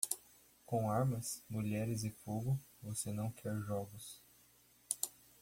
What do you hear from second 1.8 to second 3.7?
e fogo, você não quer